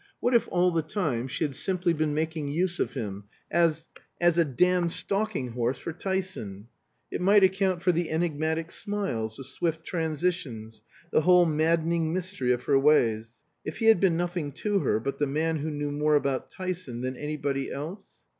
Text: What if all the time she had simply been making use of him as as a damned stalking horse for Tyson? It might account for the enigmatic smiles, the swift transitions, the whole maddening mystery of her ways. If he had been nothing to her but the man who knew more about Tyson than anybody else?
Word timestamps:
What 0.19 0.33
if 0.33 0.47
all 0.51 0.71
the 0.71 0.81
time 0.81 1.27
she 1.27 1.43
had 1.43 1.53
simply 1.53 1.93
been 1.93 2.11
making 2.11 2.47
use 2.47 2.79
of 2.79 2.95
him 2.95 3.25
as 3.51 3.87
as 4.19 4.35
a 4.39 4.43
damned 4.43 4.91
stalking 4.93 5.49
horse 5.51 5.77
for 5.77 5.93
Tyson? 5.93 6.69
It 7.11 7.21
might 7.21 7.43
account 7.43 7.83
for 7.83 7.91
the 7.91 8.09
enigmatic 8.09 8.71
smiles, 8.71 9.37
the 9.37 9.43
swift 9.43 9.83
transitions, 9.83 10.81
the 11.11 11.21
whole 11.21 11.45
maddening 11.45 12.11
mystery 12.11 12.51
of 12.51 12.63
her 12.63 12.79
ways. 12.79 13.43
If 13.63 13.77
he 13.77 13.85
had 13.89 13.99
been 13.99 14.17
nothing 14.17 14.53
to 14.53 14.79
her 14.79 14.99
but 14.99 15.19
the 15.19 15.27
man 15.27 15.57
who 15.57 15.69
knew 15.69 15.91
more 15.91 16.15
about 16.15 16.49
Tyson 16.49 17.01
than 17.01 17.15
anybody 17.15 17.71
else? 17.71 18.09